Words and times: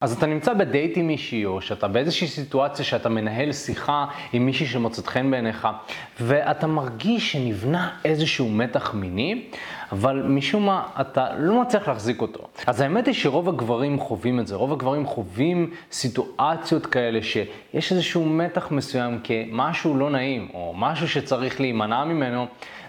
אז 0.00 0.12
אתה 0.12 0.26
נמצא 0.26 0.54
בדייט 0.54 0.96
עם 0.96 1.06
מישהי, 1.06 1.44
או 1.44 1.60
שאתה 1.60 1.88
באיזושהי 1.88 2.28
סיטואציה 2.28 2.84
שאתה 2.84 3.08
מנהל 3.08 3.52
שיחה 3.52 4.06
עם 4.32 4.46
מישהי 4.46 4.66
שמוצאת 4.66 5.06
חן 5.06 5.30
בעיניך, 5.30 5.68
ואתה 6.20 6.66
מרגיש 6.66 7.32
שנבנה 7.32 7.90
איזשהו 8.04 8.48
מתח 8.48 8.94
מיני, 8.94 9.44
אבל 9.92 10.22
משום 10.22 10.66
מה 10.66 10.82
אתה 11.00 11.26
לא 11.38 11.62
מצליח 11.62 11.88
להחזיק 11.88 12.20
אותו. 12.20 12.48
אז 12.66 12.80
האמת 12.80 13.06
היא 13.06 13.14
שרוב 13.14 13.48
הגברים 13.48 13.98
חווים 13.98 14.40
את 14.40 14.46
זה, 14.46 14.56
רוב 14.56 14.72
הגברים 14.72 15.06
חווים 15.06 15.70
סיטואציות 15.92 16.86
כאלה 16.86 17.22
שיש 17.22 17.92
איזשהו 17.92 18.24
מתח 18.24 18.70
מסוים 18.70 19.20
כמשהו 19.24 19.96
לא 19.96 20.10
נעים, 20.10 20.48
או 20.54 20.74
משהו 20.76 21.08
שצריך 21.08 21.60
להימנע 21.60 22.04
ממנו. 22.04 22.46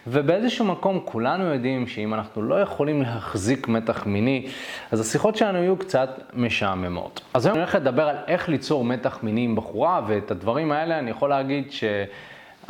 ובאיזשהו 0.08 0.66
מקום 0.66 1.00
כולנו 1.06 1.44
יודעים 1.44 1.88
שאם 1.88 2.14
אנחנו 2.14 2.42
לא 2.42 2.62
יכולים 2.62 3.02
להחזיק 3.02 3.68
מתח 3.68 4.06
מיני, 4.06 4.48
אז 4.92 5.00
השיחות 5.00 5.36
שלנו 5.36 5.58
יהיו 5.58 5.78
קצת 5.78 6.10
משעממות. 6.34 7.22
אז 7.34 7.46
היום 7.46 7.56
אני 7.56 7.64
הולך 7.64 7.76
לדבר 7.76 8.08
על 8.08 8.16
איך 8.28 8.50
ליצור 8.50 8.84
מתח 8.84 9.20
מיני 9.24 9.42
עם 9.42 9.56
בחורה, 9.56 10.02
ואת 10.08 10.32
הדברים 10.32 10.72
האלה 10.72 11.00
אני 11.00 11.12
יכול 11.12 11.30
להגיד 11.30 11.72
ש... 11.72 11.84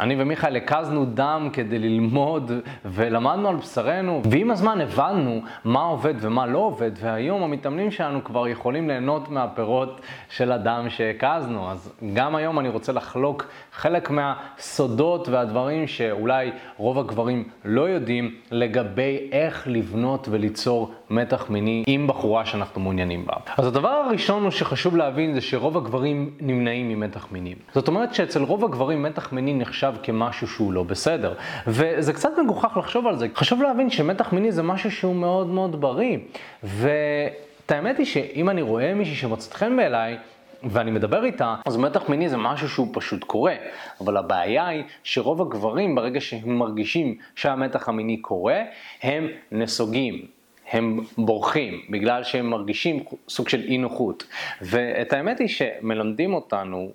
אני 0.01 0.15
ומיכאל 0.17 0.55
הקזנו 0.55 1.05
דם 1.05 1.49
כדי 1.53 1.79
ללמוד 1.79 2.51
ולמדנו 2.85 3.49
על 3.49 3.55
בשרנו, 3.55 4.21
ועם 4.31 4.51
הזמן 4.51 4.81
הבנו 4.81 5.41
מה 5.65 5.81
עובד 5.81 6.13
ומה 6.19 6.45
לא 6.45 6.57
עובד, 6.57 6.91
והיום 7.01 7.43
המתאמנים 7.43 7.91
שלנו 7.91 8.23
כבר 8.23 8.47
יכולים 8.47 8.87
ליהנות 8.87 9.29
מהפירות 9.29 10.01
של 10.29 10.51
הדם 10.51 10.85
שהקזנו. 10.89 11.71
אז 11.71 11.93
גם 12.13 12.35
היום 12.35 12.59
אני 12.59 12.69
רוצה 12.69 12.91
לחלוק 12.91 13.47
חלק 13.71 14.09
מהסודות 14.09 15.29
והדברים 15.29 15.87
שאולי 15.87 16.51
רוב 16.77 16.99
הגברים 16.99 17.43
לא 17.65 17.89
יודעים 17.89 18.35
לגבי 18.51 19.29
איך 19.31 19.67
לבנות 19.67 20.27
וליצור 20.31 20.93
מתח 21.11 21.49
מיני 21.49 21.83
עם 21.87 22.07
בחורה 22.07 22.45
שאנחנו 22.45 22.81
מעוניינים 22.81 23.25
בה. 23.25 23.33
אז 23.57 23.67
הדבר 23.67 23.89
הראשון 23.89 24.43
הוא 24.43 24.51
שחשוב 24.51 24.97
להבין 24.97 25.33
זה 25.33 25.41
שרוב 25.41 25.77
הגברים 25.77 26.29
נמנעים 26.39 26.89
ממתח 26.89 27.27
מיני. 27.31 27.55
זאת 27.73 27.87
אומרת 27.87 28.13
שאצל 28.13 28.43
רוב 28.43 28.65
הגברים 28.65 29.03
מתח 29.03 29.33
מיני 29.33 29.53
נחשב 29.53 29.93
כמשהו 30.03 30.47
שהוא 30.47 30.73
לא 30.73 30.83
בסדר. 30.83 31.33
וזה 31.67 32.13
קצת 32.13 32.29
מגוחך 32.43 32.77
לחשוב 32.77 33.07
על 33.07 33.17
זה. 33.17 33.27
חשוב 33.35 33.61
להבין 33.61 33.89
שמתח 33.89 34.33
מיני 34.33 34.51
זה 34.51 34.63
משהו 34.63 34.91
שהוא 34.91 35.15
מאוד 35.15 35.47
מאוד 35.47 35.81
בריא. 35.81 36.17
ואת 36.63 37.71
האמת 37.71 37.97
היא 37.97 38.05
שאם 38.05 38.49
אני 38.49 38.61
רואה 38.61 38.93
מישהי 38.93 39.15
שמוצאת 39.15 39.53
חן 39.53 39.77
בעיניי, 39.77 40.17
ואני 40.63 40.91
מדבר 40.91 41.23
איתה, 41.23 41.55
אז 41.65 41.77
מתח 41.77 42.09
מיני 42.09 42.29
זה 42.29 42.37
משהו 42.37 42.69
שהוא 42.69 42.87
פשוט 42.93 43.23
קורה. 43.23 43.55
אבל 44.01 44.17
הבעיה 44.17 44.67
היא 44.67 44.83
שרוב 45.03 45.41
הגברים, 45.41 45.95
ברגע 45.95 46.21
שהם 46.21 46.57
מרגישים 46.57 47.15
שהמתח 47.35 47.89
המיני 47.89 48.17
קורה, 48.17 48.61
הם 49.03 49.27
נסוגים. 49.51 50.40
הם 50.71 50.99
בורחים 51.17 51.81
בגלל 51.89 52.23
שהם 52.23 52.49
מרגישים 52.49 53.03
סוג 53.29 53.49
של 53.49 53.61
אי 53.61 53.77
נוחות. 53.77 54.23
ואת 54.61 55.13
האמת 55.13 55.39
היא 55.39 55.47
שמלמדים 55.47 56.33
אותנו 56.33 56.91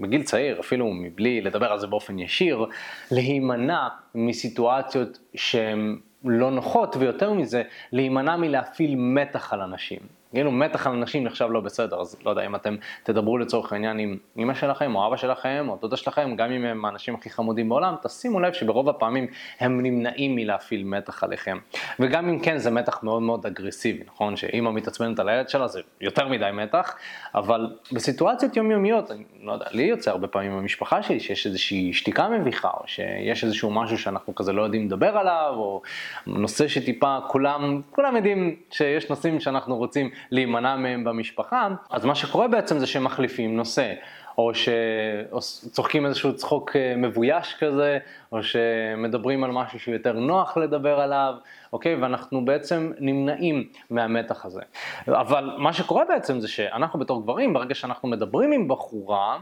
בגיל 0.00 0.22
צעיר, 0.22 0.60
אפילו 0.60 0.90
מבלי 0.90 1.40
לדבר 1.40 1.72
על 1.72 1.78
זה 1.78 1.86
באופן 1.86 2.18
ישיר, 2.18 2.66
להימנע 3.10 3.88
מסיטואציות 4.14 5.18
שהן 5.34 5.98
לא 6.24 6.50
נוחות, 6.50 6.96
ויותר 6.98 7.32
מזה, 7.32 7.62
להימנע 7.92 8.36
מלהפעיל 8.36 8.94
מתח 8.96 9.52
על 9.52 9.60
אנשים. 9.60 10.19
כאילו 10.32 10.50
מתח 10.50 10.86
על 10.86 10.92
נשים 10.92 11.24
נחשב 11.24 11.48
לא 11.50 11.60
בסדר, 11.60 12.00
אז 12.00 12.16
לא 12.24 12.30
יודע 12.30 12.46
אם 12.46 12.54
אתם 12.54 12.76
תדברו 13.02 13.38
לצורך 13.38 13.72
העניין 13.72 13.98
עם 13.98 14.16
אמא 14.38 14.54
שלכם 14.54 14.94
או 14.94 15.06
אבא 15.06 15.16
שלכם 15.16 15.66
או 15.68 15.78
דודה 15.80 15.96
שלכם, 15.96 16.36
גם 16.36 16.52
אם 16.52 16.64
הם 16.64 16.84
האנשים 16.84 17.14
הכי 17.14 17.30
חמודים 17.30 17.68
בעולם, 17.68 17.94
תשימו 18.02 18.40
לב 18.40 18.52
שברוב 18.52 18.88
הפעמים 18.88 19.26
הם 19.60 19.80
נמנעים 19.80 20.36
מלהפעיל 20.36 20.84
מתח 20.84 21.24
עליכם. 21.24 21.58
וגם 22.00 22.28
אם 22.28 22.40
כן 22.40 22.58
זה 22.58 22.70
מתח 22.70 23.02
מאוד 23.02 23.22
מאוד 23.22 23.46
אגרסיבי, 23.46 24.04
נכון? 24.06 24.36
שאמא 24.36 24.72
מתעצמנת 24.72 25.18
על 25.18 25.28
הילד 25.28 25.48
שלה 25.48 25.68
זה 25.68 25.80
יותר 26.00 26.28
מדי 26.28 26.50
מתח, 26.52 26.96
אבל 27.34 27.76
בסיטואציות 27.92 28.56
יומיומיות, 28.56 29.10
אני 29.10 29.24
לא 29.42 29.52
יודע, 29.52 29.66
לי 29.70 29.82
יוצא 29.82 30.10
הרבה 30.10 30.28
פעמים 30.28 30.52
במשפחה 30.52 31.02
שלי 31.02 31.20
שיש 31.20 31.46
איזושהי 31.46 31.92
שתיקה 31.92 32.28
מביכה, 32.28 32.70
או 32.80 32.82
שיש 32.86 33.44
איזשהו 33.44 33.70
משהו 33.70 33.98
שאנחנו 33.98 34.34
כזה 34.34 34.52
לא 34.52 34.62
יודעים 34.62 34.86
לדבר 34.86 35.18
עליו, 35.18 35.52
או 35.56 35.82
נושא 36.26 36.68
שטיפה 36.68 37.18
כולם, 37.28 37.80
כולם 37.90 38.16
יודעים 38.16 38.56
שיש 38.70 39.10
נושאים 39.10 39.40
שאנחנו 39.40 39.76
רוצים 39.76 40.10
להימנע 40.30 40.76
מהם 40.76 41.04
במשפחה, 41.04 41.68
אז 41.90 42.04
מה 42.04 42.14
שקורה 42.14 42.48
בעצם 42.48 42.78
זה 42.78 42.86
שהם 42.86 43.04
מחליפים 43.04 43.56
נושא. 43.56 43.92
או 44.38 44.52
שצוחקים 44.54 46.06
איזשהו 46.06 46.36
צחוק 46.36 46.76
אה, 46.76 46.94
מבויש 46.96 47.56
כזה, 47.58 47.98
או 48.32 48.42
שמדברים 48.42 49.44
על 49.44 49.50
משהו 49.50 49.78
שהוא 49.78 49.94
יותר 49.94 50.12
נוח 50.12 50.56
לדבר 50.56 51.00
עליו, 51.00 51.34
אוקיי? 51.72 51.94
ואנחנו 51.94 52.44
בעצם 52.44 52.92
נמנעים 52.98 53.68
מהמתח 53.90 54.44
הזה. 54.44 54.60
אבל 55.08 55.50
מה 55.58 55.72
שקורה 55.72 56.04
בעצם 56.04 56.40
זה 56.40 56.48
שאנחנו 56.48 56.98
בתור 56.98 57.22
גברים, 57.22 57.52
ברגע 57.52 57.74
שאנחנו 57.74 58.08
מדברים 58.08 58.52
עם 58.52 58.68
בחורה, 58.68 59.38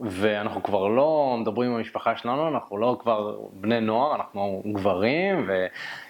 ואנחנו 0.00 0.62
כבר 0.62 0.88
לא 0.88 1.36
מדברים 1.40 1.70
עם 1.70 1.76
המשפחה 1.76 2.16
שלנו, 2.16 2.48
אנחנו 2.48 2.78
לא 2.78 2.96
כבר 3.00 3.36
בני 3.52 3.80
נוער, 3.80 4.14
אנחנו 4.14 4.62
גברים, 4.72 5.48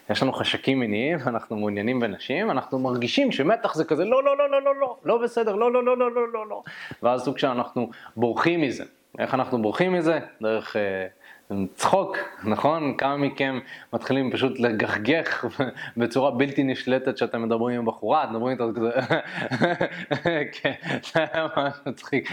ויש 0.09 0.23
לנו 0.23 0.33
חשקים 0.33 0.81
מיניים, 0.81 1.19
ואנחנו 1.25 1.57
מעוניינים 1.57 2.01
בנשים, 2.01 2.51
אנחנו 2.51 2.79
מרגישים 2.79 3.33
שמתח 3.33 3.75
זה 3.75 3.85
כזה, 3.85 4.05
לא, 4.05 4.25
לא, 4.25 4.39
לא, 4.39 4.51
לא, 4.51 4.63
לא, 4.63 4.75
לא, 4.81 4.97
לא 5.05 5.19
בסדר, 5.19 5.55
לא, 5.55 5.73
לא, 5.73 5.85
לא, 5.85 5.99
לא, 5.99 6.11
לא, 6.11 6.33
לא, 6.33 6.47
לא. 6.47 6.63
ואז 7.03 7.23
סוג 7.25 7.39
שאנחנו 7.39 7.91
בורחים 8.17 8.61
מזה. 8.61 8.85
איך 9.19 9.35
אנחנו 9.35 9.63
בורחים 9.63 9.93
מזה? 9.93 10.19
דרך... 10.43 10.77
צחוק, 11.75 12.17
נכון? 12.45 12.97
כמה 12.97 13.17
מכם 13.17 13.59
מתחילים 13.93 14.31
פשוט 14.31 14.59
לגחגך 14.59 15.45
בצורה 15.97 16.31
בלתי 16.31 16.63
נשלטת 16.65 17.17
שאתם 17.17 17.43
מדברים 17.43 17.79
עם 17.79 17.87
בחורה, 17.87 18.25
אתם 18.25 18.33
מדברים 18.33 18.53
איתה 18.53 18.65
כזה, 18.77 18.91
כן, 20.61 20.73
זה 21.13 21.25
ממש 21.35 21.75
מצחיק, 21.87 22.31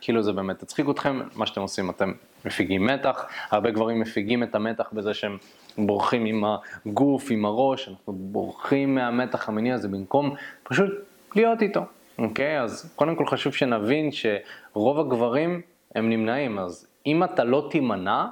כאילו 0.00 0.22
זה 0.22 0.32
באמת 0.32 0.58
תצחיק 0.58 0.86
אתכם, 0.90 1.20
מה 1.34 1.46
שאתם 1.46 1.60
עושים, 1.60 1.90
אתם 1.90 2.12
מפיגים 2.44 2.86
מתח, 2.86 3.26
הרבה 3.50 3.70
גברים 3.70 4.00
מפיגים 4.00 4.42
את 4.42 4.54
המתח 4.54 4.88
בזה 4.92 5.14
שהם 5.14 5.36
בורחים 5.78 6.24
עם 6.24 6.44
הגוף, 6.86 7.30
עם 7.30 7.44
הראש, 7.44 7.88
אנחנו 7.88 8.12
בורחים 8.12 8.94
מהמתח 8.94 9.48
המיני 9.48 9.72
הזה 9.72 9.88
במקום 9.88 10.34
פשוט 10.62 10.90
להיות 11.36 11.62
איתו, 11.62 11.80
אוקיי? 12.18 12.60
אז 12.60 12.92
קודם 12.96 13.16
כל 13.16 13.26
חשוב 13.26 13.54
שנבין 13.54 14.10
שרוב 14.12 15.00
הגברים 15.00 15.60
הם 15.94 16.10
נמנעים, 16.10 16.58
אז 16.58 16.86
אם 17.06 17.24
אתה 17.24 17.44
לא 17.44 17.68
תימנע, 17.70 18.26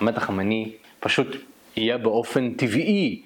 המתח 0.00 0.28
המיני 0.28 0.72
פשוט 1.00 1.36
יהיה 1.76 1.98
באופן 1.98 2.54
טבעי 2.54 3.22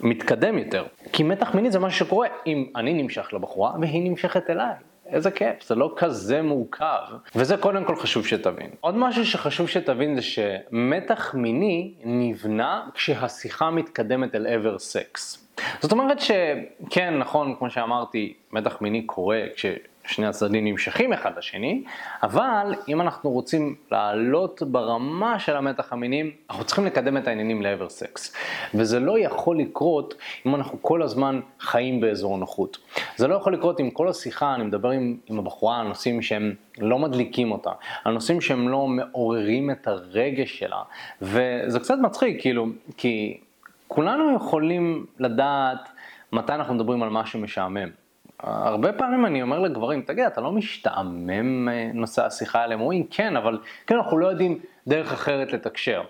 מתקדם 0.00 0.58
יותר. 0.58 0.84
כי 1.12 1.22
מתח 1.22 1.54
מיני 1.54 1.70
זה 1.70 1.78
משהו 1.78 2.06
שקורה 2.06 2.28
אם 2.46 2.66
אני 2.76 3.02
נמשך 3.02 3.28
לבחורה 3.32 3.72
והיא 3.80 4.10
נמשכת 4.10 4.50
אליי. 4.50 4.74
איזה 5.06 5.30
כיף, 5.30 5.62
זה 5.68 5.74
לא 5.74 5.94
כזה 5.96 6.42
מורכב. 6.42 7.02
וזה 7.34 7.56
קודם 7.56 7.84
כל 7.84 7.96
חשוב 7.96 8.26
שתבין. 8.26 8.70
עוד 8.80 8.96
משהו 8.96 9.26
שחשוב 9.26 9.68
שתבין 9.68 10.16
זה 10.16 10.22
שמתח 10.22 11.34
מיני 11.34 11.92
נבנה 12.04 12.86
כשהשיחה 12.94 13.70
מתקדמת 13.70 14.34
אל 14.34 14.46
עבר 14.46 14.78
סקס. 14.78 15.46
זאת 15.80 15.92
אומרת 15.92 16.20
שכן, 16.20 17.18
נכון, 17.18 17.54
כמו 17.58 17.70
שאמרתי, 17.70 18.34
מתח 18.52 18.80
מיני 18.80 19.02
קורה 19.02 19.42
כש... 19.56 19.66
שני 20.06 20.26
הצדדים 20.26 20.64
נמשכים 20.64 21.12
אחד 21.12 21.38
לשני, 21.38 21.82
אבל 22.22 22.74
אם 22.88 23.00
אנחנו 23.00 23.30
רוצים 23.30 23.74
לעלות 23.92 24.62
ברמה 24.62 25.38
של 25.38 25.56
המתח 25.56 25.92
המינים, 25.92 26.30
אנחנו 26.50 26.64
צריכים 26.64 26.84
לקדם 26.84 27.16
את 27.16 27.28
העניינים 27.28 27.62
לעבר 27.62 27.88
סקס. 27.88 28.36
וזה 28.74 29.00
לא 29.00 29.18
יכול 29.18 29.58
לקרות 29.58 30.14
אם 30.46 30.54
אנחנו 30.54 30.82
כל 30.82 31.02
הזמן 31.02 31.40
חיים 31.60 32.00
באזור 32.00 32.38
נוחות. 32.38 32.78
זה 33.16 33.28
לא 33.28 33.34
יכול 33.34 33.54
לקרות 33.54 33.80
אם 33.80 33.90
כל 33.90 34.08
השיחה, 34.08 34.54
אני 34.54 34.64
מדבר 34.64 34.90
עם, 34.90 35.16
עם 35.26 35.38
הבחורה 35.38 35.80
על 35.80 35.86
נושאים 35.88 36.22
שהם 36.22 36.54
לא 36.78 36.98
מדליקים 36.98 37.52
אותה, 37.52 37.70
על 38.04 38.12
נושאים 38.12 38.40
שהם 38.40 38.68
לא 38.68 38.86
מעוררים 38.86 39.70
את 39.70 39.88
הרגש 39.88 40.58
שלה, 40.58 40.82
וזה 41.22 41.80
קצת 41.80 41.96
מצחיק, 42.02 42.40
כאילו, 42.40 42.66
כי 42.96 43.40
כולנו 43.88 44.36
יכולים 44.36 45.06
לדעת 45.18 45.88
מתי 46.32 46.52
אנחנו 46.52 46.74
מדברים 46.74 47.02
על 47.02 47.10
משהו 47.10 47.40
משעמם. 47.40 48.05
הרבה 48.40 48.92
פעמים 48.92 49.26
אני 49.26 49.42
אומר 49.42 49.58
לגברים, 49.58 50.02
תגיד, 50.02 50.24
אתה 50.24 50.40
לא 50.40 50.52
משתעמם 50.52 51.68
אה, 51.68 51.90
נושא 51.94 52.24
השיחה 52.26 52.60
האלה? 52.60 52.74
הם 52.74 52.80
אומרים, 52.80 53.06
כן, 53.10 53.36
אבל 53.36 53.58
כן, 53.86 53.96
אנחנו 53.96 54.18
לא 54.18 54.26
יודעים 54.26 54.58
דרך 54.86 55.12
אחרת 55.12 55.52
לתקשר. 55.52 56.02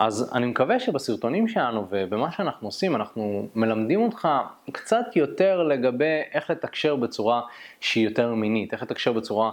אז 0.00 0.32
אני 0.34 0.46
מקווה 0.46 0.80
שבסרטונים 0.80 1.48
שלנו 1.48 1.86
ובמה 1.90 2.32
שאנחנו 2.32 2.68
עושים, 2.68 2.96
אנחנו 2.96 3.48
מלמדים 3.54 4.00
אותך 4.00 4.28
קצת 4.72 5.16
יותר 5.16 5.62
לגבי 5.62 6.20
איך 6.32 6.50
לתקשר 6.50 6.96
בצורה 6.96 7.40
שהיא 7.80 8.08
יותר 8.08 8.34
מינית, 8.34 8.72
איך 8.72 8.82
לתקשר 8.82 9.12
בצורה 9.12 9.50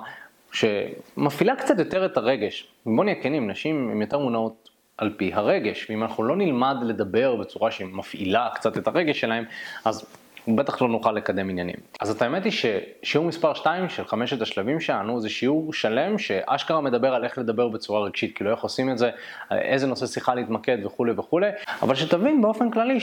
שמפעילה 0.51 1.55
קצת 1.55 1.79
יותר 1.79 2.05
את 2.05 2.17
הרגש. 2.17 2.67
בוא 2.85 3.03
נהיה 3.03 3.21
כנים, 3.21 3.49
נשים 3.49 3.89
הן 3.91 4.01
יותר 4.01 4.19
מונעות 4.19 4.69
על 4.97 5.13
פי 5.17 5.33
הרגש, 5.33 5.89
ואם 5.89 6.03
אנחנו 6.03 6.23
לא 6.23 6.35
נלמד 6.35 6.75
לדבר 6.81 7.35
בצורה 7.35 7.71
שמפעילה 7.71 8.49
קצת 8.55 8.77
את 8.77 8.87
הרגש 8.87 9.19
שלהם, 9.19 9.43
אז 9.85 10.05
בטח 10.47 10.81
לא 10.81 10.87
נוכל 10.87 11.11
לקדם 11.11 11.49
עניינים. 11.49 11.75
אז 11.99 12.11
את 12.11 12.21
האמת 12.21 12.43
היא 12.43 12.51
ששיעור 12.51 13.27
מספר 13.27 13.53
2 13.53 13.89
של 13.89 14.05
חמשת 14.05 14.41
השלבים 14.41 14.79
שלנו 14.79 15.21
זה 15.21 15.29
שיעור 15.29 15.73
שלם 15.73 16.17
שאשכרה 16.17 16.81
מדבר 16.81 17.13
על 17.13 17.23
איך 17.23 17.37
לדבר 17.37 17.67
בצורה 17.67 18.01
רגשית, 18.05 18.35
כאילו 18.35 18.51
איך 18.51 18.59
עושים 18.59 18.91
את 18.91 18.97
זה, 18.97 19.09
איזה 19.51 19.87
נושא 19.87 20.05
שיחה 20.05 20.35
להתמקד 20.35 20.85
וכולי 20.85 21.13
וכולי, 21.17 21.49
אבל 21.81 21.95
שתבין 21.95 22.41
באופן 22.41 22.71
כללי 22.71 22.97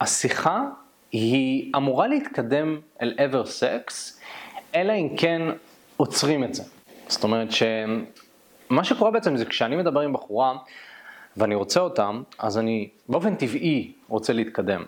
שהשיחה 0.00 0.64
היא 1.12 1.72
אמורה 1.76 2.06
להתקדם 2.06 2.80
אל 3.02 3.14
עבר 3.16 3.46
סקס, 3.46 4.20
אלא 4.74 4.92
אם 4.92 5.08
כן 5.16 5.42
עוצרים 5.96 6.44
את 6.44 6.54
זה. 6.54 6.62
זאת 7.08 7.24
אומרת 7.24 7.48
שמה 7.52 8.84
שקורה 8.84 9.10
בעצם 9.10 9.36
זה 9.36 9.44
כשאני 9.44 9.76
מדבר 9.76 10.00
עם 10.00 10.12
בחורה 10.12 10.54
ואני 11.36 11.54
רוצה 11.54 11.80
אותה, 11.80 12.10
אז 12.38 12.58
אני 12.58 12.88
באופן 13.08 13.34
טבעי 13.34 13.92
רוצה 14.08 14.32
להתקדם. 14.32 14.84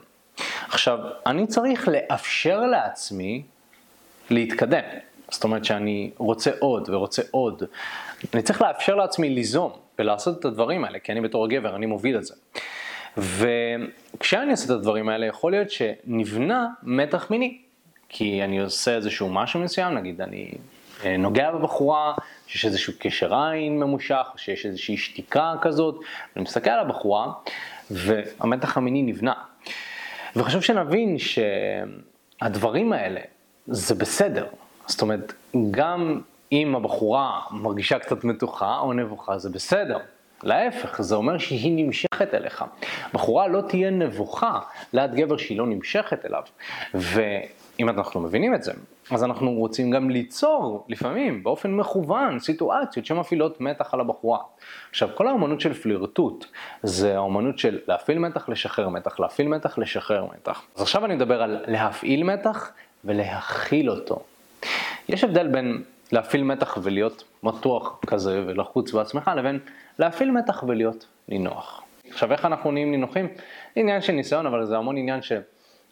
עכשיו, 0.68 0.98
אני 1.26 1.46
צריך 1.46 1.88
לאפשר 1.88 2.60
לעצמי 2.60 3.42
להתקדם. 4.30 4.84
זאת 5.30 5.44
אומרת 5.44 5.64
שאני 5.64 6.10
רוצה 6.16 6.50
עוד 6.58 6.88
ורוצה 6.90 7.22
עוד. 7.30 7.62
אני 8.34 8.42
צריך 8.42 8.62
לאפשר 8.62 8.94
לעצמי 8.94 9.30
ליזום 9.30 9.72
ולעשות 9.98 10.40
את 10.40 10.44
הדברים 10.44 10.84
האלה, 10.84 10.98
כי 10.98 11.12
אני 11.12 11.20
בתור 11.20 11.44
הגבר, 11.44 11.76
אני 11.76 11.86
מוביל 11.86 12.18
את 12.18 12.24
זה. 12.24 12.34
וכשאני 13.16 14.50
עושה 14.50 14.64
את 14.64 14.70
הדברים 14.70 15.08
האלה, 15.08 15.26
יכול 15.26 15.52
להיות 15.52 15.70
שנבנה 15.70 16.68
מתח 16.82 17.30
מיני. 17.30 17.58
כי 18.12 18.44
אני 18.44 18.60
עושה 18.60 18.96
איזשהו 18.96 19.28
משהו 19.28 19.60
מסוים, 19.60 19.94
נגיד 19.94 20.20
אני 20.20 20.52
אה, 21.04 21.16
נוגע 21.16 21.50
בבחורה, 21.50 22.14
שיש 22.46 22.64
איזשהו 22.64 22.92
קשר 22.98 23.34
עין 23.34 23.80
ממושך, 23.80 24.26
שיש 24.36 24.66
איזושהי 24.66 24.96
שתיקה 24.96 25.54
כזאת, 25.62 26.00
אני 26.36 26.42
מסתכל 26.42 26.70
על 26.70 26.80
הבחורה, 26.80 27.32
והמתח 27.90 28.76
המיני 28.76 29.02
נבנה. 29.02 29.32
וחשוב 30.36 30.62
שנבין 30.62 31.16
שהדברים 31.18 32.92
האלה 32.92 33.20
זה 33.66 33.94
בסדר. 33.94 34.46
זאת 34.86 35.02
אומרת, 35.02 35.32
גם 35.70 36.20
אם 36.52 36.76
הבחורה 36.76 37.40
מרגישה 37.50 37.98
קצת 37.98 38.24
מתוחה 38.24 38.78
או 38.78 38.92
נבוכה, 38.92 39.38
זה 39.38 39.50
בסדר. 39.50 39.98
להפך, 40.42 41.02
זה 41.02 41.14
אומר 41.14 41.38
שהיא 41.38 41.86
נמשכת 41.86 42.34
אליך. 42.34 42.64
בחורה 43.12 43.48
לא 43.48 43.60
תהיה 43.68 43.90
נבוכה 43.90 44.58
ליד 44.92 45.14
גבר 45.14 45.36
שהיא 45.36 45.58
לא 45.58 45.66
נמשכת 45.66 46.24
אליו. 46.24 46.42
ואם 47.80 47.88
אנחנו 47.88 48.20
מבינים 48.20 48.54
את 48.54 48.62
זה, 48.62 48.72
אז 49.10 49.24
אנחנו 49.24 49.52
רוצים 49.52 49.90
גם 49.90 50.10
ליצור, 50.10 50.84
לפעמים, 50.88 51.42
באופן 51.42 51.70
מכוון, 51.70 52.38
סיטואציות 52.38 53.06
שמפעילות 53.06 53.60
מתח 53.60 53.94
על 53.94 54.00
הבחורה. 54.00 54.38
עכשיו, 54.90 55.08
כל 55.14 55.28
האומנות 55.28 55.60
של 55.60 55.74
פלירטוט, 55.74 56.46
זה 56.82 57.16
האומנות 57.16 57.58
של 57.58 57.78
להפעיל 57.88 58.18
מתח, 58.18 58.48
לשחרר 58.48 58.88
מתח, 58.88 59.20
להפעיל 59.20 59.48
מתח, 59.48 59.78
לשחרר 59.78 60.26
מתח. 60.34 60.62
אז 60.76 60.82
עכשיו 60.82 61.04
אני 61.04 61.14
מדבר 61.14 61.42
על 61.42 61.64
להפעיל 61.66 62.22
מתח 62.22 62.72
ולהכיל 63.04 63.90
אותו. 63.90 64.22
יש 65.08 65.24
הבדל 65.24 65.48
בין 65.48 65.82
להפעיל 66.12 66.42
מתח 66.42 66.78
ולהיות 66.82 67.24
מתוח 67.42 68.00
כזה 68.06 68.42
ולחוץ 68.46 68.92
בעצמך, 68.92 69.30
לבין 69.36 69.58
להפעיל 69.98 70.30
מתח 70.30 70.64
ולהיות 70.68 71.06
נינוח. 71.28 71.82
עכשיו, 72.10 72.32
איך 72.32 72.44
אנחנו 72.44 72.70
נהיים 72.70 72.90
נינוחים? 72.90 73.28
עניין 73.76 74.00
של 74.00 74.12
ניסיון, 74.12 74.46
אבל 74.46 74.66
זה 74.66 74.76
המון 74.76 74.96
עניין 74.96 75.22
של 75.22 75.40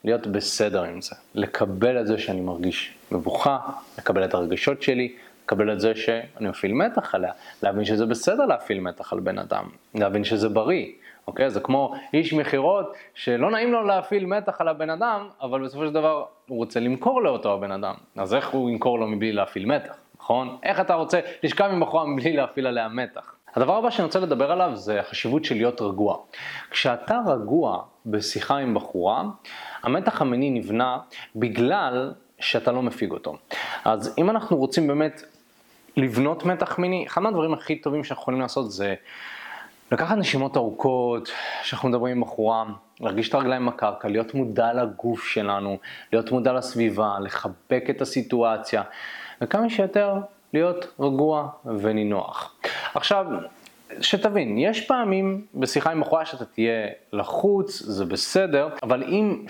להיות 0.04 0.26
בסדר 0.26 0.82
עם 0.82 1.00
זה. 1.00 1.16
לקבל 1.34 2.00
את 2.00 2.06
זה 2.06 2.18
שאני 2.18 2.40
מרגיש 2.40 2.94
מבוכה, 3.12 3.58
לקבל 3.98 4.24
את 4.24 4.34
הרגשות 4.34 4.82
שלי, 4.82 5.12
לקבל 5.44 5.72
את 5.72 5.80
זה 5.80 5.94
שאני 5.94 6.48
מפעיל 6.48 6.72
מתח 6.72 7.14
עליה, 7.14 7.32
להבין 7.62 7.84
שזה 7.84 8.06
בסדר 8.06 8.46
להפעיל 8.46 8.80
מתח 8.80 9.12
על 9.12 9.20
בן 9.20 9.38
אדם, 9.38 9.64
להבין 9.94 10.24
שזה 10.24 10.48
בריא. 10.48 10.86
אוקיי? 11.26 11.50
זה 11.50 11.60
כמו 11.60 11.94
איש 12.14 12.32
מכירות 12.32 12.94
שלא 13.14 13.50
נעים 13.50 13.72
לו 13.72 13.86
להפעיל 13.86 14.26
מתח 14.26 14.60
על 14.60 14.68
הבן 14.68 14.90
אדם, 14.90 15.28
אבל 15.42 15.64
בסופו 15.64 15.86
של 15.86 15.92
דבר 15.92 16.24
הוא 16.48 16.58
רוצה 16.58 16.80
למכור 16.80 17.22
לאותו 17.22 17.54
הבן 17.54 17.72
אדם. 17.72 17.94
אז 18.16 18.34
איך 18.34 18.48
הוא 18.48 18.70
ימכור 18.70 18.98
לו 18.98 19.06
מבלי 19.06 19.32
להפעיל 19.32 19.66
מתח, 19.66 19.96
נכון? 20.20 20.56
איך 20.62 20.80
אתה 20.80 20.94
רוצה 20.94 21.20
לשכב 21.42 21.64
עם 21.64 21.80
בחורה 21.80 22.06
מבלי 22.06 22.32
להפעיל 22.32 22.66
עליה 22.66 22.88
מתח? 22.88 23.34
הדבר 23.58 23.76
הבא 23.76 23.90
שאני 23.90 24.06
רוצה 24.06 24.20
לדבר 24.20 24.52
עליו 24.52 24.70
זה 24.74 25.00
החשיבות 25.00 25.44
של 25.44 25.54
להיות 25.54 25.80
רגוע. 25.80 26.16
כשאתה 26.70 27.18
רגוע 27.26 27.82
בשיחה 28.06 28.56
עם 28.56 28.74
בחורה, 28.74 29.24
המתח 29.82 30.22
המיני 30.22 30.50
נבנה 30.50 30.98
בגלל 31.36 32.12
שאתה 32.40 32.72
לא 32.72 32.82
מפיג 32.82 33.10
אותו. 33.10 33.36
אז 33.84 34.14
אם 34.18 34.30
אנחנו 34.30 34.56
רוצים 34.56 34.86
באמת 34.86 35.22
לבנות 35.96 36.44
מתח 36.44 36.78
מיני, 36.78 37.06
אחד 37.06 37.22
מהדברים 37.22 37.52
הכי 37.52 37.76
טובים 37.76 38.04
שאנחנו 38.04 38.22
יכולים 38.22 38.40
לעשות 38.40 38.70
זה 38.72 38.94
לקחת 39.92 40.16
נשימות 40.16 40.56
ארוכות, 40.56 41.30
כשאנחנו 41.62 41.88
מדברים 41.88 42.16
עם 42.16 42.22
בחורה, 42.22 42.64
להרגיש 43.00 43.28
את 43.28 43.34
הרגליים 43.34 43.66
בקרקע, 43.66 44.08
להיות 44.08 44.34
מודע 44.34 44.72
לגוף 44.72 45.24
שלנו, 45.24 45.78
להיות 46.12 46.32
מודע 46.32 46.52
לסביבה, 46.52 47.16
לחבק 47.20 47.84
את 47.90 48.00
הסיטואציה, 48.00 48.82
וכמה 49.40 49.70
שיותר 49.70 50.14
להיות 50.52 50.86
רגוע 51.00 51.48
ונינוח. 51.80 52.54
עכשיו, 52.94 53.26
שתבין, 54.00 54.58
יש 54.58 54.86
פעמים 54.86 55.46
בשיחה 55.54 55.90
עם 55.90 56.00
בחורה 56.00 56.26
שאתה 56.26 56.44
תהיה 56.44 56.86
לחוץ, 57.12 57.82
זה 57.82 58.04
בסדר, 58.04 58.68
אבל 58.82 59.02
אם 59.02 59.44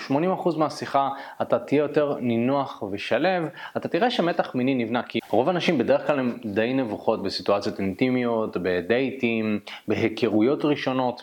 80% 0.47 0.59
מהשיחה 0.59 1.09
אתה 1.43 1.59
תהיה 1.59 1.79
יותר 1.79 2.17
נינוח 2.21 2.83
ושלב, 2.93 3.49
אתה 3.77 3.89
תראה 3.89 4.11
שמתח 4.11 4.55
מיני 4.55 4.75
נבנה, 4.75 5.03
כי 5.03 5.19
רוב 5.31 5.49
האנשים 5.49 5.79
בדרך 5.79 6.07
כלל 6.07 6.19
הם 6.19 6.39
די 6.45 6.73
נבוכות 6.75 7.23
בסיטואציות 7.23 7.79
אינטימיות, 7.79 8.57
בדייטים, 8.57 9.61
בהיכרויות 9.89 10.65
ראשונות, 10.65 11.23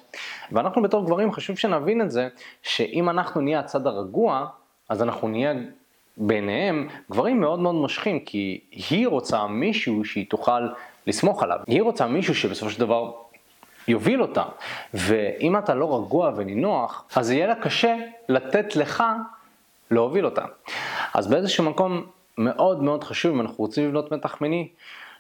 ואנחנו 0.51 0.81
בתור 0.81 1.06
גברים 1.06 1.31
חשוב 1.31 1.57
שנבין 1.57 2.01
את 2.01 2.12
זה, 2.12 2.27
שאם 2.63 3.09
אנחנו 3.09 3.41
נהיה 3.41 3.59
הצד 3.59 3.88
הרגוע, 3.88 4.45
אז 4.89 5.01
אנחנו 5.01 5.27
נהיה 5.27 5.53
ביניהם 6.17 6.88
גברים 7.12 7.41
מאוד 7.41 7.59
מאוד 7.59 7.75
מושכים, 7.75 8.19
כי 8.19 8.59
היא 8.71 9.07
רוצה 9.07 9.47
מישהו 9.47 10.06
שהיא 10.06 10.25
תוכל 10.29 10.67
לסמוך 11.07 11.43
עליו. 11.43 11.57
היא 11.67 11.81
רוצה 11.81 12.07
מישהו 12.07 12.35
שבסופו 12.35 12.71
של 12.71 12.79
דבר 12.79 13.11
יוביל 13.87 14.21
אותה. 14.21 14.43
ואם 14.93 15.57
אתה 15.57 15.75
לא 15.75 15.95
רגוע 15.95 16.31
ונינוח, 16.35 17.03
אז 17.15 17.31
יהיה 17.31 17.47
לה 17.47 17.55
קשה 17.55 17.95
לתת 18.29 18.75
לך 18.75 19.03
להוביל 19.91 20.25
אותה. 20.25 20.45
אז 21.13 21.27
באיזשהו 21.27 21.63
מקום 21.63 22.05
מאוד 22.37 22.83
מאוד 22.83 23.03
חשוב, 23.03 23.33
אם 23.33 23.41
אנחנו 23.41 23.55
רוצים 23.57 23.87
לבנות 23.87 24.11
מתח 24.11 24.41
מיני, 24.41 24.67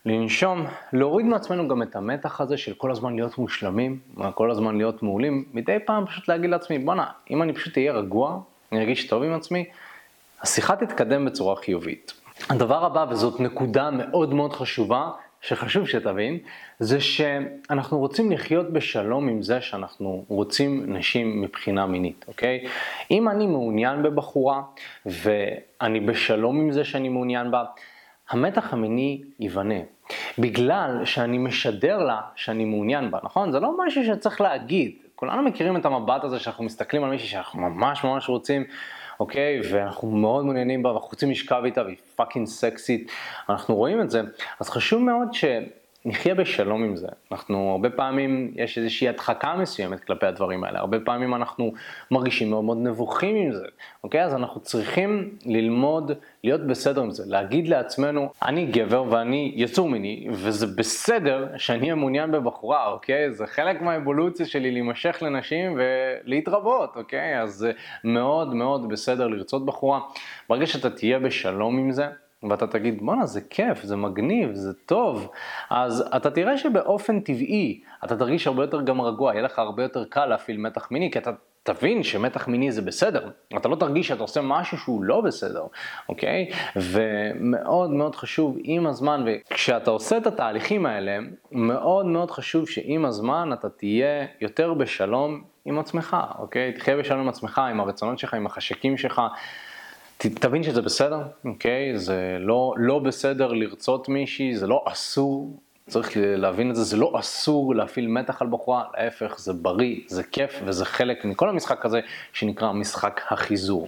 לנשום, 0.05 0.65
להוריד 0.93 1.25
מעצמנו 1.25 1.67
גם 1.67 1.81
את 1.81 1.95
המתח 1.95 2.41
הזה 2.41 2.57
של 2.57 2.73
כל 2.73 2.91
הזמן 2.91 3.15
להיות 3.15 3.37
מושלמים, 3.37 3.99
כל 4.35 4.51
הזמן 4.51 4.77
להיות 4.77 5.03
מעולים, 5.03 5.45
מדי 5.53 5.77
פעם 5.85 6.05
פשוט 6.05 6.27
להגיד 6.27 6.49
לעצמי, 6.49 6.79
בואנה, 6.79 7.05
אם 7.31 7.41
אני 7.41 7.53
פשוט 7.53 7.77
אהיה 7.77 7.93
רגוע, 7.93 8.39
אני 8.71 8.79
ארגיש 8.79 9.07
טוב 9.07 9.23
עם 9.23 9.33
עצמי, 9.33 9.65
השיחה 10.41 10.75
תתקדם 10.75 11.25
בצורה 11.25 11.55
חיובית. 11.55 12.13
הדבר 12.49 12.85
הבא, 12.85 13.05
וזאת 13.09 13.39
נקודה 13.39 13.91
מאוד 13.91 14.33
מאוד 14.33 14.53
חשובה, 14.53 15.09
שחשוב 15.47 15.87
שתבין, 15.87 16.37
זה 16.79 16.99
שאנחנו 16.99 17.99
רוצים 17.99 18.31
לחיות 18.31 18.73
בשלום 18.73 19.27
עם 19.27 19.41
זה 19.41 19.61
שאנחנו 19.61 20.25
רוצים 20.27 20.83
נשים 20.87 21.41
מבחינה 21.41 21.85
מינית, 21.85 22.25
אוקיי? 22.27 22.65
אם 23.11 23.29
אני 23.29 23.47
מעוניין 23.47 24.03
בבחורה 24.03 24.61
ואני 25.05 25.99
בשלום 25.99 26.61
עם 26.61 26.71
זה 26.71 26.83
שאני 26.83 27.09
מעוניין 27.09 27.51
בה, 27.51 27.63
המתח 28.29 28.73
המיני 28.73 29.21
ייבנה. 29.39 29.79
בגלל 30.37 31.01
שאני 31.05 31.37
משדר 31.37 31.97
לה 31.97 32.21
שאני 32.35 32.65
מעוניין 32.65 33.11
בה, 33.11 33.19
נכון? 33.23 33.51
זה 33.51 33.59
לא 33.59 33.85
משהו 33.85 34.05
שצריך 34.05 34.41
להגיד. 34.41 34.91
כולנו 35.15 35.41
מכירים 35.41 35.77
את 35.77 35.85
המבט 35.85 36.23
הזה 36.23 36.39
שאנחנו 36.39 36.63
מסתכלים 36.63 37.03
על 37.03 37.09
מישהי 37.09 37.27
שאנחנו 37.27 37.61
ממש 37.61 38.03
ממש 38.03 38.29
רוצים 38.29 38.63
אוקיי? 39.19 39.61
ואנחנו 39.71 40.11
מאוד 40.11 40.43
מעוניינים 40.45 40.83
בה, 40.83 40.89
ואנחנו 40.91 41.09
רוצים 41.09 41.31
לשכב 41.31 41.61
איתה, 41.65 41.83
והיא 41.83 41.97
פאקינג 42.15 42.47
סקסית, 42.47 43.11
אנחנו 43.49 43.75
רואים 43.75 44.01
את 44.01 44.09
זה, 44.09 44.21
אז 44.59 44.69
חשוב 44.69 45.01
מאוד 45.01 45.33
ש... 45.33 45.45
נחיה 46.05 46.35
בשלום 46.35 46.83
עם 46.83 46.95
זה. 46.95 47.07
אנחנו, 47.31 47.71
הרבה 47.71 47.89
פעמים 47.89 48.51
יש 48.55 48.77
איזושהי 48.77 49.09
הדחקה 49.09 49.55
מסוימת 49.55 49.99
כלפי 49.99 50.25
הדברים 50.25 50.63
האלה, 50.63 50.79
הרבה 50.79 50.99
פעמים 50.99 51.35
אנחנו 51.35 51.73
מרגישים 52.11 52.49
מאוד 52.49 52.63
מאוד 52.63 52.77
נבוכים 52.77 53.35
עם 53.35 53.51
זה, 53.51 53.65
אוקיי? 54.03 54.23
אז 54.23 54.35
אנחנו 54.35 54.61
צריכים 54.61 55.37
ללמוד 55.45 56.11
להיות 56.43 56.61
בסדר 56.61 57.01
עם 57.01 57.11
זה, 57.11 57.23
להגיד 57.27 57.67
לעצמנו, 57.67 58.29
אני 58.43 58.65
גבר 58.65 59.03
ואני 59.09 59.51
יצור 59.55 59.89
מיני, 59.89 60.27
וזה 60.31 60.67
בסדר 60.67 61.47
שאני 61.57 61.81
אהיה 61.81 61.95
מעוניין 61.95 62.31
בבחורה, 62.31 62.87
אוקיי? 62.87 63.33
זה 63.33 63.47
חלק 63.47 63.81
מהאבולוציה 63.81 64.45
שלי 64.45 64.71
להימשך 64.71 65.17
לנשים 65.21 65.79
ולהתרבות, 65.79 66.95
אוקיי? 66.95 67.41
אז 67.41 67.53
זה 67.53 67.71
מאוד 68.03 68.53
מאוד 68.53 68.89
בסדר 68.89 69.27
לרצות 69.27 69.65
בחורה. 69.65 69.99
ברגע 70.49 70.65
שאתה 70.65 70.89
תהיה 70.89 71.19
בשלום 71.19 71.77
עם 71.77 71.91
זה, 71.91 72.07
ואתה 72.49 72.67
תגיד, 72.67 73.01
בואנה, 73.01 73.25
זה 73.25 73.41
כיף, 73.41 73.83
זה 73.83 73.95
מגניב, 73.95 74.53
זה 74.53 74.73
טוב, 74.73 75.31
אז 75.69 76.09
אתה 76.15 76.31
תראה 76.31 76.57
שבאופן 76.57 77.19
טבעי 77.19 77.81
אתה 78.05 78.17
תרגיש 78.17 78.47
הרבה 78.47 78.63
יותר 78.63 78.81
גם 78.81 79.01
רגוע, 79.01 79.33
יהיה 79.33 79.43
לך 79.43 79.59
הרבה 79.59 79.83
יותר 79.83 80.05
קל 80.05 80.25
להפעיל 80.25 80.57
מתח 80.57 80.87
מיני, 80.91 81.11
כי 81.11 81.19
אתה 81.19 81.31
תבין 81.65 82.03
שמתח 82.03 82.47
מיני 82.47 82.71
זה 82.71 82.81
בסדר, 82.81 83.29
אתה 83.57 83.69
לא 83.69 83.75
תרגיש 83.75 84.07
שאתה 84.07 84.23
עושה 84.23 84.41
משהו 84.41 84.77
שהוא 84.77 85.03
לא 85.03 85.21
בסדר, 85.21 85.63
אוקיי? 86.09 86.49
ומאוד 86.75 87.89
מאוד 87.89 88.15
חשוב 88.15 88.57
עם 88.63 88.87
הזמן, 88.87 89.25
וכשאתה 89.25 89.91
עושה 89.91 90.17
את 90.17 90.27
התהליכים 90.27 90.85
האלה, 90.85 91.17
מאוד 91.51 92.05
מאוד 92.05 92.31
חשוב 92.31 92.69
שעם 92.69 93.05
הזמן 93.05 93.49
אתה 93.53 93.69
תהיה 93.69 94.25
יותר 94.41 94.73
בשלום 94.73 95.43
עם 95.65 95.79
עצמך, 95.79 96.17
אוקיי? 96.39 96.73
תחיה 96.73 96.97
בשלום 96.97 97.19
עם 97.19 97.29
עצמך, 97.29 97.61
עם 97.71 97.79
הרצונות 97.79 98.19
שלך, 98.19 98.33
עם 98.33 98.45
החשקים 98.45 98.97
שלך. 98.97 99.21
תבין 100.29 100.63
שזה 100.63 100.81
בסדר, 100.81 101.21
אוקיי? 101.45 101.97
זה 101.97 102.37
לא, 102.39 102.73
לא 102.77 102.99
בסדר 102.99 103.53
לרצות 103.53 104.09
מישהי, 104.09 104.55
זה 104.55 104.67
לא 104.67 104.83
אסור, 104.87 105.59
צריך 105.87 106.11
להבין 106.15 106.69
את 106.69 106.75
זה, 106.75 106.83
זה 106.83 106.97
לא 106.97 107.19
אסור 107.19 107.75
להפעיל 107.75 108.07
מתח 108.07 108.41
על 108.41 108.47
בחורה, 108.47 108.83
להפך, 108.97 109.35
זה 109.39 109.53
בריא, 109.53 109.99
זה 110.07 110.23
כיף 110.23 110.61
וזה 110.65 110.85
חלק 110.85 111.25
מכל 111.25 111.49
המשחק 111.49 111.85
הזה 111.85 111.99
שנקרא 112.33 112.71
משחק 112.71 113.21
החיזור. 113.29 113.87